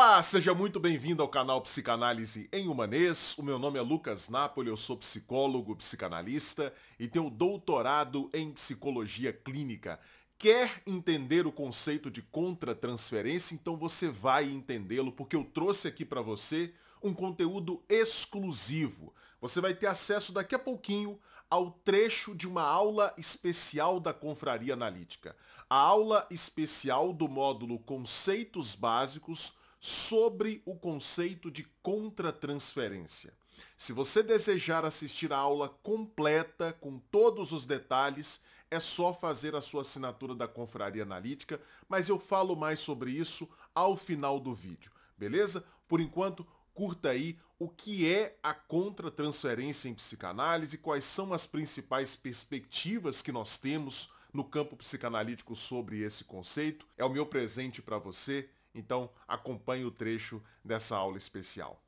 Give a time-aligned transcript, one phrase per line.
[0.00, 3.36] Olá, seja muito bem-vindo ao canal Psicanálise em Humanês.
[3.36, 9.32] O meu nome é Lucas Napoli, eu sou psicólogo, psicanalista e tenho doutorado em psicologia
[9.32, 9.98] clínica.
[10.38, 13.56] Quer entender o conceito de contratransferência?
[13.56, 16.72] Então você vai entendê-lo porque eu trouxe aqui para você
[17.02, 19.12] um conteúdo exclusivo.
[19.40, 21.18] Você vai ter acesso daqui a pouquinho
[21.50, 25.34] ao trecho de uma aula especial da Confraria Analítica.
[25.68, 33.32] A aula especial do módulo Conceitos Básicos sobre o conceito de contratransferência.
[33.76, 38.40] Se você desejar assistir a aula completa, com todos os detalhes,
[38.70, 43.48] é só fazer a sua assinatura da Confraria Analítica, mas eu falo mais sobre isso
[43.74, 45.64] ao final do vídeo, beleza?
[45.86, 52.14] Por enquanto, curta aí o que é a contratransferência em psicanálise, quais são as principais
[52.14, 56.86] perspectivas que nós temos no campo psicanalítico sobre esse conceito.
[56.96, 61.82] É o meu presente para você, então acompanhe o trecho dessa aula especial.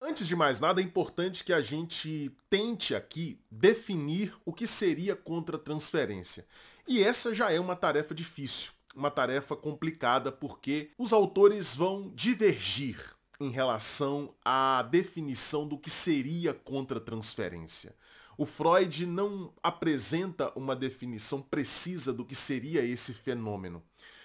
[0.00, 5.16] Antes de mais nada, é importante que a gente tente aqui definir o que seria
[5.16, 6.46] contra-transferência.
[6.86, 13.15] E essa já é uma tarefa difícil, uma tarefa complicada, porque os autores vão divergir
[13.40, 17.94] em relação à definição do que seria contra-transferência.
[18.38, 23.82] O Freud não apresenta uma definição precisa do que seria esse fenômeno.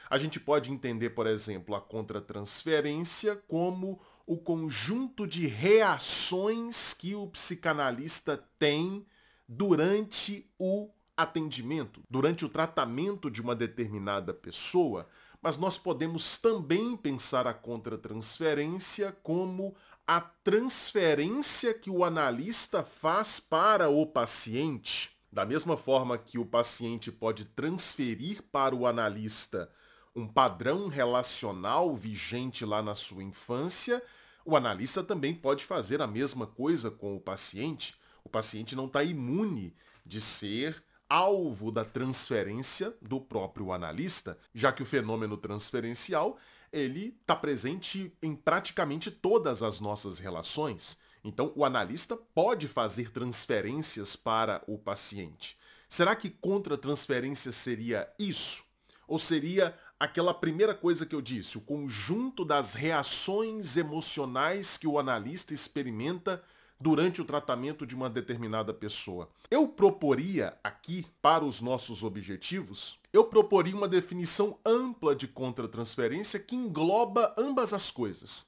[0.10, 7.28] A gente pode entender, por exemplo, a contratransferência como o conjunto de reações que o
[7.28, 9.06] psicanalista tem
[9.48, 15.08] durante o atendimento, durante o tratamento de uma determinada pessoa,
[15.42, 19.76] mas nós podemos também pensar a contratransferência como
[20.06, 25.12] a transferência que o analista faz para o paciente.
[25.32, 29.72] Da mesma forma que o paciente pode transferir para o analista
[30.14, 34.04] um padrão relacional vigente lá na sua infância,
[34.44, 37.96] o analista também pode fazer a mesma coisa com o paciente.
[38.24, 39.74] O paciente não está imune
[40.06, 46.38] de ser alvo da transferência do próprio analista, já que o fenômeno transferencial
[46.72, 50.98] ele está presente em praticamente todas as nossas relações.
[51.22, 55.58] Então, o analista pode fazer transferências para o paciente.
[55.90, 58.64] Será que contra-transferência seria isso?
[59.06, 64.98] Ou seria aquela primeira coisa que eu disse, o conjunto das reações emocionais que o
[64.98, 66.42] analista experimenta
[66.82, 69.30] durante o tratamento de uma determinada pessoa.
[69.52, 76.56] Eu proporia aqui, para os nossos objetivos, eu proporia uma definição ampla de contratransferência que
[76.56, 78.48] engloba ambas as coisas.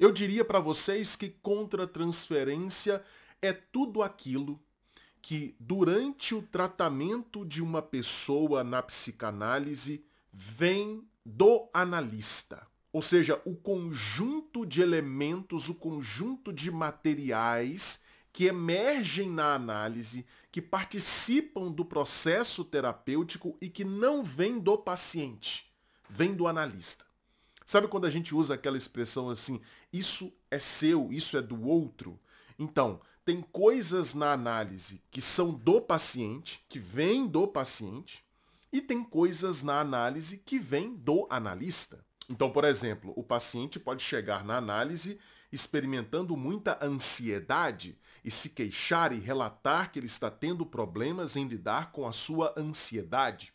[0.00, 3.02] Eu diria para vocês que contratransferência
[3.40, 4.60] é tudo aquilo
[5.22, 12.66] que durante o tratamento de uma pessoa na psicanálise vem do analista.
[12.92, 18.02] Ou seja, o conjunto de elementos, o conjunto de materiais
[18.32, 25.70] que emergem na análise, que participam do processo terapêutico e que não vêm do paciente,
[26.08, 27.04] vem do analista.
[27.64, 29.60] Sabe quando a gente usa aquela expressão assim,
[29.92, 32.18] isso é seu, isso é do outro?
[32.58, 38.24] Então, tem coisas na análise que são do paciente, que vêm do paciente,
[38.72, 42.04] e tem coisas na análise que vêm do analista.
[42.30, 45.18] Então, por exemplo, o paciente pode chegar na análise
[45.52, 51.90] experimentando muita ansiedade e se queixar e relatar que ele está tendo problemas em lidar
[51.90, 53.52] com a sua ansiedade.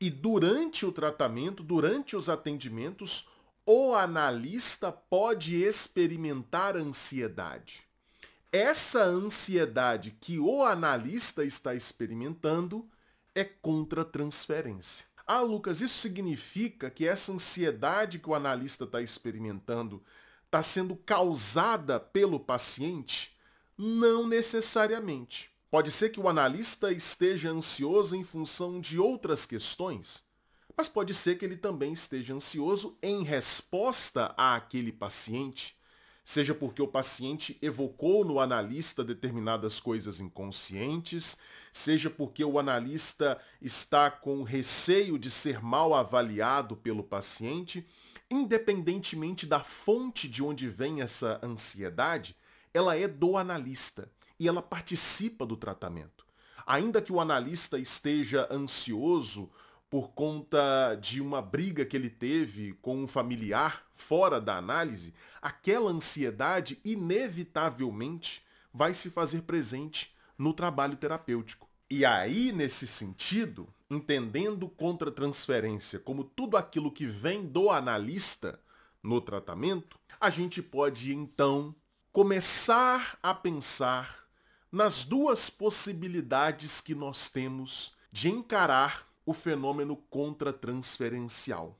[0.00, 3.28] E durante o tratamento, durante os atendimentos,
[3.64, 7.84] o analista pode experimentar ansiedade.
[8.50, 12.88] Essa ansiedade que o analista está experimentando
[13.36, 15.13] é contra-transferência.
[15.26, 20.02] Ah, Lucas, isso significa que essa ansiedade que o analista está experimentando
[20.44, 23.34] está sendo causada pelo paciente?
[23.76, 25.50] Não necessariamente.
[25.70, 30.22] Pode ser que o analista esteja ansioso em função de outras questões,
[30.76, 35.76] mas pode ser que ele também esteja ansioso em resposta àquele paciente
[36.24, 41.36] seja porque o paciente evocou no analista determinadas coisas inconscientes,
[41.70, 47.86] seja porque o analista está com receio de ser mal avaliado pelo paciente,
[48.30, 52.34] independentemente da fonte de onde vem essa ansiedade,
[52.72, 54.10] ela é do analista
[54.40, 56.24] e ela participa do tratamento.
[56.66, 59.50] Ainda que o analista esteja ansioso
[59.88, 65.90] por conta de uma briga que ele teve com um familiar fora da análise, aquela
[65.90, 68.42] ansiedade inevitavelmente
[68.72, 71.68] vai se fazer presente no trabalho terapêutico.
[71.88, 78.58] E aí, nesse sentido, entendendo contra-transferência como tudo aquilo que vem do analista
[79.02, 81.74] no tratamento, a gente pode então
[82.10, 84.24] começar a pensar
[84.72, 91.78] nas duas possibilidades que nós temos de encarar o fenômeno contra-transferencial.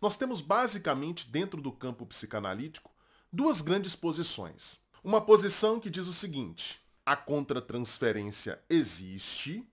[0.00, 2.90] Nós temos basicamente dentro do campo psicanalítico
[3.32, 4.80] duas grandes posições.
[5.02, 9.66] Uma posição que diz o seguinte: a contratransferência existe,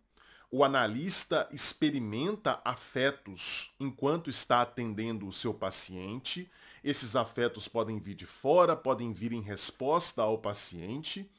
[0.52, 6.50] o analista experimenta afetos enquanto está atendendo o seu paciente.
[6.84, 11.30] Esses afetos podem vir de fora, podem vir em resposta ao paciente.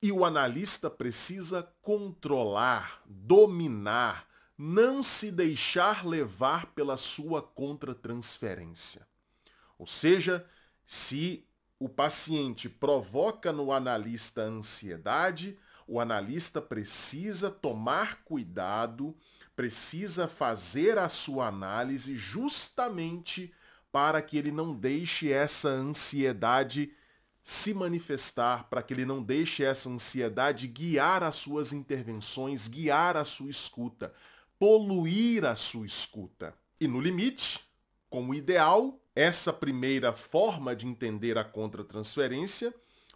[0.00, 4.29] E o analista precisa controlar, dominar,
[4.62, 9.08] não se deixar levar pela sua contratransferência.
[9.78, 10.46] Ou seja,
[10.86, 11.48] se
[11.78, 19.16] o paciente provoca no analista ansiedade, o analista precisa tomar cuidado,
[19.56, 23.54] precisa fazer a sua análise justamente
[23.90, 26.92] para que ele não deixe essa ansiedade
[27.42, 33.24] se manifestar, para que ele não deixe essa ansiedade guiar as suas intervenções, guiar a
[33.24, 34.12] sua escuta,
[34.60, 36.54] poluir a sua escuta.
[36.78, 37.64] E no limite,
[38.10, 42.74] como ideal, essa primeira forma de entender a contratransferência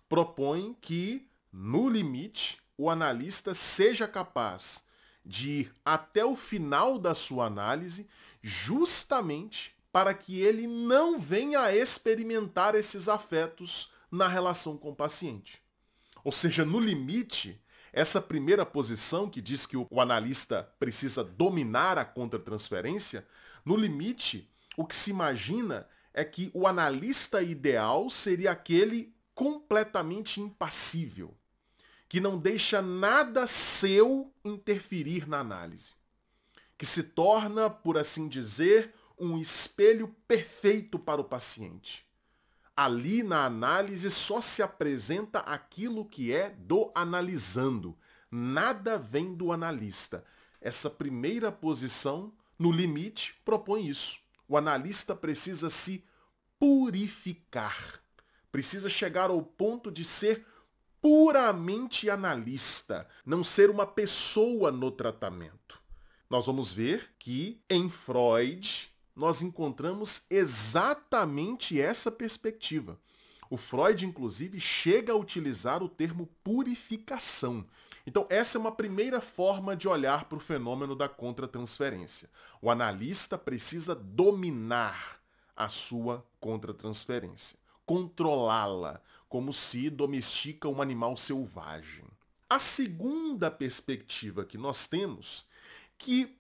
[0.09, 4.85] propõe que, no limite, o analista seja capaz
[5.23, 8.09] de ir até o final da sua análise
[8.43, 15.63] justamente para que ele não venha a experimentar esses afetos na relação com o paciente.
[16.25, 17.61] Ou seja, no limite,
[17.95, 23.25] essa primeira posição que diz que o analista precisa dominar a contratransferência,
[23.65, 31.37] no limite, o que se imagina é que o analista ideal seria aquele completamente impassível,
[32.09, 35.93] que não deixa nada seu interferir na análise,
[36.77, 42.05] que se torna, por assim dizer, um espelho perfeito para o paciente.
[42.77, 47.97] Ali na análise só se apresenta aquilo que é do analisando.
[48.31, 50.25] Nada vem do analista.
[50.61, 54.19] Essa primeira posição, no limite, propõe isso.
[54.49, 56.05] O analista precisa se
[56.59, 58.01] purificar.
[58.51, 60.45] Precisa chegar ao ponto de ser
[61.01, 65.81] puramente analista, não ser uma pessoa no tratamento.
[66.31, 72.99] Nós vamos ver que em Freud nós encontramos exatamente essa perspectiva.
[73.49, 77.65] O Freud, inclusive, chega a utilizar o termo purificação.
[78.07, 82.29] Então, essa é uma primeira forma de olhar para o fenômeno da contratransferência.
[82.61, 85.21] O analista precisa dominar
[85.57, 92.05] a sua contratransferência, controlá-la, como se domestica um animal selvagem.
[92.49, 95.47] A segunda perspectiva que nós temos,
[95.97, 96.37] que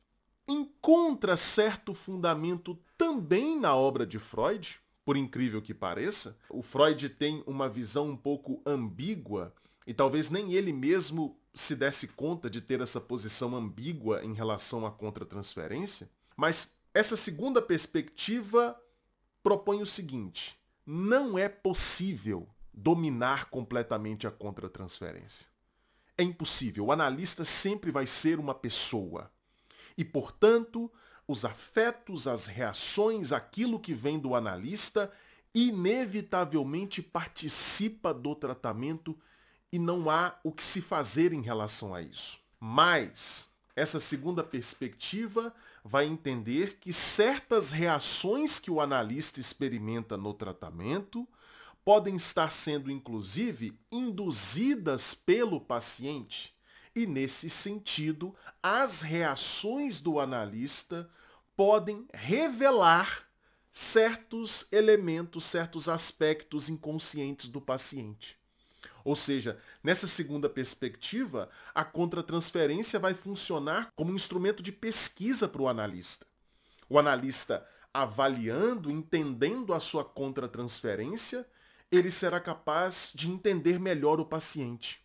[0.49, 6.38] encontra certo fundamento também na obra de Freud, por incrível que pareça.
[6.49, 9.55] O Freud tem uma visão um pouco ambígua
[9.87, 14.85] e talvez nem ele mesmo se desse conta de ter essa posição ambígua em relação
[14.87, 16.11] à contratransferência.
[16.37, 18.81] Mas essa segunda perspectiva
[19.43, 25.47] propõe o seguinte: não é possível dominar completamente a contratransferência.
[26.17, 26.87] É impossível.
[26.87, 29.30] O analista sempre vai ser uma pessoa.
[29.97, 30.91] E, portanto,
[31.27, 35.11] os afetos, as reações, aquilo que vem do analista,
[35.55, 39.17] inevitavelmente participa do tratamento
[39.73, 42.41] e não há o que se fazer em relação a isso.
[42.61, 51.27] Mas essa segunda perspectiva vai entender que certas reações que o analista experimenta no tratamento
[51.85, 56.53] podem estar sendo inclusive induzidas pelo paciente
[56.95, 61.09] e, nesse sentido, as reações do analista
[61.57, 63.29] podem revelar
[63.73, 68.39] certos elementos, certos aspectos inconscientes do paciente.
[69.05, 75.61] Ou seja, nessa segunda perspectiva, a contratransferência vai funcionar como um instrumento de pesquisa para
[75.61, 76.27] o analista.
[76.89, 81.47] O analista avaliando, entendendo a sua contratransferência,
[81.91, 85.01] ele será capaz de entender melhor o paciente.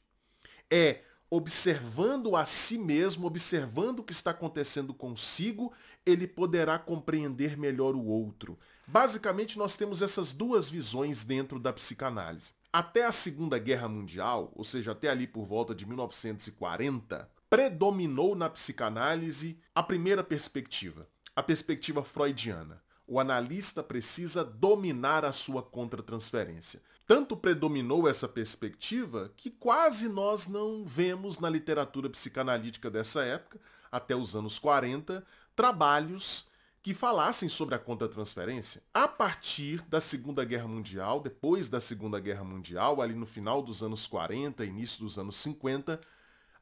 [0.72, 5.72] É observando a si mesmo, observando o que está acontecendo consigo,
[6.06, 8.58] ele poderá compreender melhor o outro.
[8.88, 12.52] Basicamente, nós temos essas duas visões dentro da psicanálise.
[12.74, 18.50] Até a Segunda Guerra Mundial, ou seja, até ali por volta de 1940, predominou na
[18.50, 22.82] psicanálise a primeira perspectiva, a perspectiva freudiana.
[23.12, 26.80] O analista precisa dominar a sua contratransferência.
[27.08, 33.60] Tanto predominou essa perspectiva que quase nós não vemos na literatura psicanalítica dessa época,
[33.92, 35.26] até os anos 40,
[35.56, 36.50] trabalhos
[36.84, 38.84] que falassem sobre a contratransferência.
[38.94, 43.82] A partir da Segunda Guerra Mundial, depois da Segunda Guerra Mundial, ali no final dos
[43.82, 46.00] anos 40, início dos anos 50,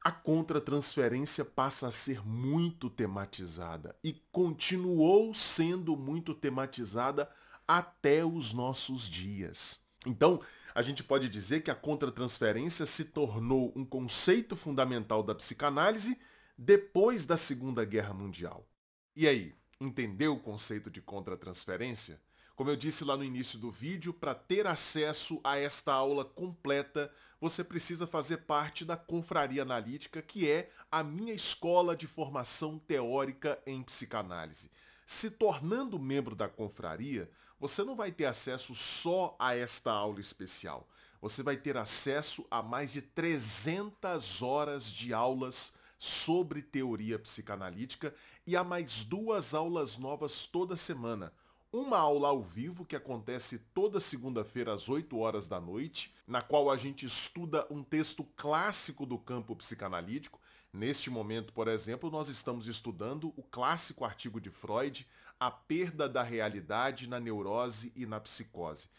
[0.04, 7.30] a contratransferência passa a ser muito tematizada e continuou sendo muito tematizada
[7.68, 9.80] até os nossos dias.
[10.06, 10.42] Então,
[10.74, 16.18] a gente pode dizer que a contratransferência se tornou um conceito fundamental da psicanálise
[16.58, 18.68] depois da Segunda Guerra Mundial.
[19.16, 22.22] E aí, entendeu o conceito de contratransferência?
[22.56, 27.12] Como eu disse lá no início do vídeo, para ter acesso a esta aula completa,
[27.40, 33.60] você precisa fazer parte da Confraria Analítica, que é a minha escola de formação teórica
[33.66, 34.72] em psicanálise.
[35.06, 40.88] Se tornando membro da confraria, você não vai ter acesso só a esta aula especial.
[41.22, 48.14] Você vai ter acesso a mais de 300 horas de aulas sobre teoria psicanalítica
[48.46, 51.34] e a mais duas aulas novas toda semana.
[51.80, 56.72] Uma aula ao vivo que acontece toda segunda-feira às 8 horas da noite, na qual
[56.72, 60.42] a gente estuda um texto clássico do campo psicanalítico.
[60.74, 65.08] Neste momento, por exemplo, nós estamos estudando o clássico artigo de Freud,
[65.40, 68.90] A Perda da Realidade na Neurose e na Psicose.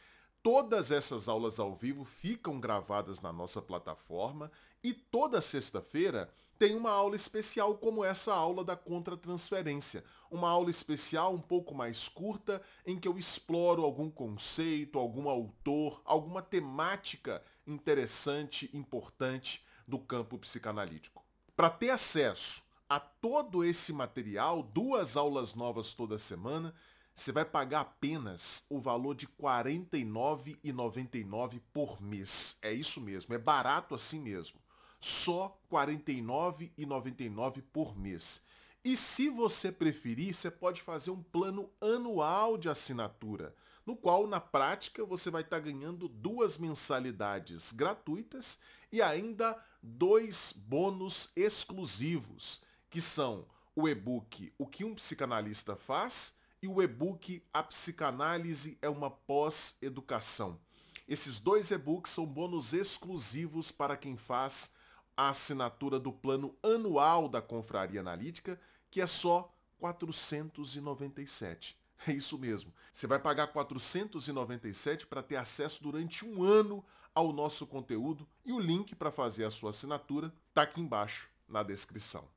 [0.41, 4.53] Todas essas aulas ao vivo ficam gravadas na nossa plataforma
[4.85, 10.03] e toda sexta-feira tem uma aula especial como essa aula da contratransferência.
[10.31, 16.03] Uma aula especial um pouco mais curta em que eu exploro algum conceito, algum autor,
[16.05, 21.25] alguma temática interessante, importante do campo psicanalítico.
[21.55, 26.75] Para ter acesso a todo esse material, duas aulas novas toda semana,
[27.15, 32.57] você vai pagar apenas o valor de R$ 49,99 por mês.
[32.63, 34.61] É isso mesmo, é barato assim mesmo.
[35.01, 38.43] Só R$ 49,99 por mês.
[38.85, 44.41] E se você preferir, você pode fazer um plano anual de assinatura, no qual, na
[44.41, 48.59] prática, você vai estar ganhando duas mensalidades gratuitas
[48.93, 56.67] e ainda dois bônus exclusivos, que são o e-book O que um psicanalista faz e
[56.67, 60.59] o e-book A Psicanálise é uma pós-educação.
[61.07, 64.73] Esses dois e-books são bônus exclusivos para quem faz
[65.19, 68.59] a assinatura do plano anual da Confraria Analítica,
[68.89, 71.77] que é só 497.
[72.07, 72.73] É isso mesmo.
[72.93, 78.61] Você vai pagar 497 para ter acesso durante um ano ao nosso conteúdo e o
[78.61, 82.29] link para fazer a sua assinatura está aqui embaixo na descrição.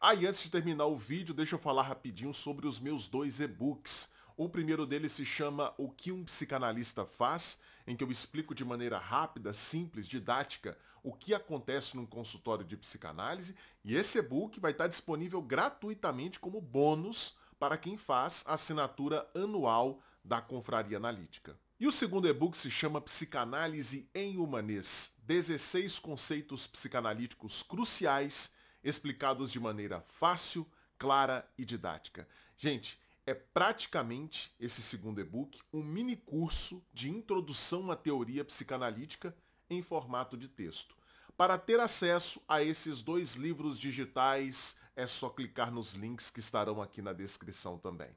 [0.00, 3.40] Ah, e antes de terminar o vídeo, deixa eu falar rapidinho sobre os meus dois
[3.40, 4.08] e-books.
[4.34, 8.64] O primeiro deles se chama O que um psicanalista faz, em que eu explico de
[8.64, 14.72] maneira rápida, simples, didática, o que acontece num consultório de psicanálise, e esse e-book vai
[14.72, 21.58] estar disponível gratuitamente como bônus para quem faz a assinatura anual da Confraria Analítica.
[21.80, 28.52] E o segundo e-book se chama Psicanálise em Humanês, 16 conceitos psicanalíticos cruciais
[28.84, 30.64] explicados de maneira fácil,
[30.96, 32.28] clara e didática.
[32.56, 39.34] Gente, é praticamente esse segundo e-book um mini curso de introdução à teoria psicanalítica
[39.70, 40.96] em formato de texto.
[41.36, 46.82] Para ter acesso a esses dois livros digitais, é só clicar nos links que estarão
[46.82, 48.10] aqui na descrição também.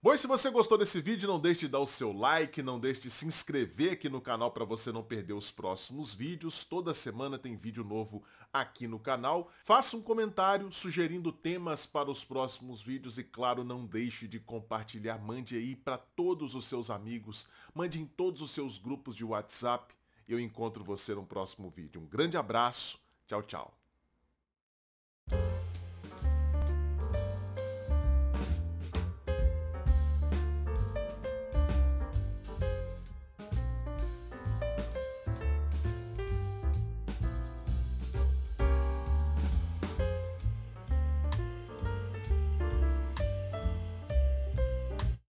[0.00, 2.78] Bom, e se você gostou desse vídeo, não deixe de dar o seu like, não
[2.78, 6.64] deixe de se inscrever aqui no canal para você não perder os próximos vídeos.
[6.64, 9.50] Toda semana tem vídeo novo aqui no canal.
[9.64, 15.18] Faça um comentário sugerindo temas para os próximos vídeos e, claro, não deixe de compartilhar.
[15.18, 19.92] Mande aí para todos os seus amigos, mande em todos os seus grupos de WhatsApp.
[20.28, 22.00] Eu encontro você no próximo vídeo.
[22.00, 23.00] Um grande abraço.
[23.26, 23.77] Tchau, tchau.